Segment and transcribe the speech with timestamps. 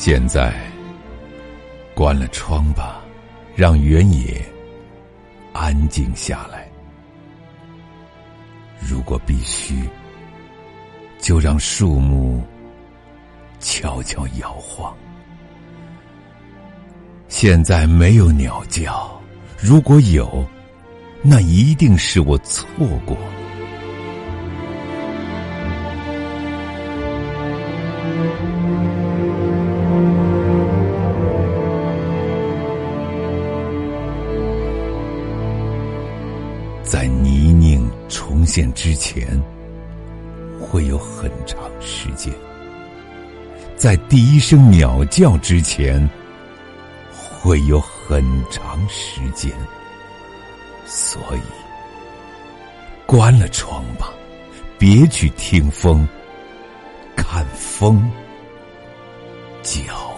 [0.00, 0.54] 现在，
[1.92, 3.02] 关了窗吧，
[3.56, 4.40] 让原野
[5.52, 6.70] 安静下来。
[8.78, 9.74] 如果必须，
[11.18, 12.40] 就让树木
[13.58, 14.96] 悄悄摇晃。
[17.26, 19.20] 现在没有鸟叫，
[19.60, 20.46] 如果有，
[21.22, 22.64] 那一定是我错
[23.04, 23.16] 过。
[36.88, 39.38] 在泥泞重现之前，
[40.58, 42.32] 会有很长时间；
[43.76, 46.08] 在第一声鸟叫之前，
[47.12, 49.52] 会有很长时间。
[50.86, 51.40] 所以，
[53.04, 54.10] 关了窗吧，
[54.78, 56.08] 别去听风，
[57.14, 58.10] 看风
[59.62, 60.08] 叫。